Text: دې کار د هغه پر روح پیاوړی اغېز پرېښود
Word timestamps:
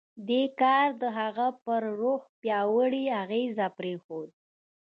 دې 0.27 0.43
کار 0.61 0.87
د 1.01 1.03
هغه 1.19 1.47
پر 1.63 1.81
روح 1.99 2.21
پیاوړی 2.41 3.03
اغېز 3.21 3.57
پرېښود 3.77 4.29